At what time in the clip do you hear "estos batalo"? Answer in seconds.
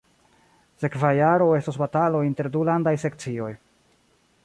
1.59-2.25